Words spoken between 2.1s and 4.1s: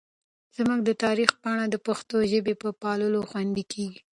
ژبې په پاللو خوندي کېږي.